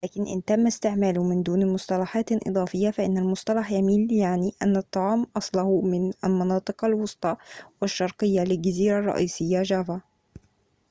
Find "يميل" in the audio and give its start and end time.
3.71-4.07